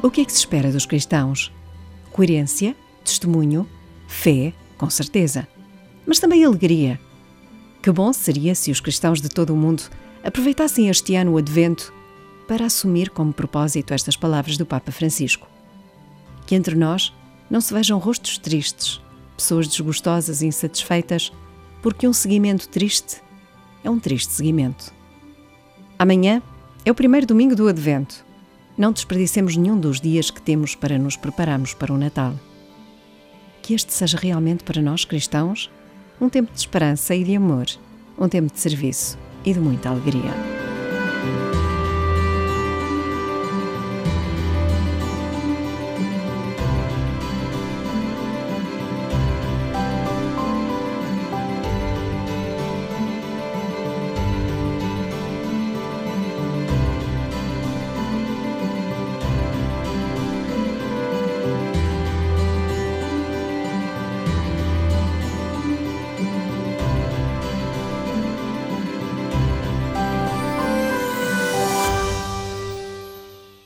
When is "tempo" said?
36.28-36.52, 38.28-38.52